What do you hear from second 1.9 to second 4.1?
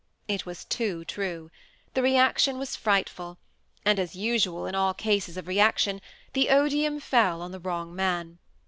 the reaction was frightful, and,